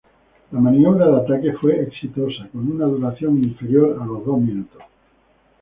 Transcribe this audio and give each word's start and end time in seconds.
La 0.51 0.59
maniobra 0.59 1.05
de 1.07 1.17
ataque 1.17 1.53
fue 1.53 1.79
exitosa, 1.79 2.47
con 2.51 2.67
una 2.71 2.85
duración 2.85 3.37
inferior 3.37 3.99
a 4.01 4.05
los 4.07 4.25
dos 4.25 4.39
minutos. 4.41 4.81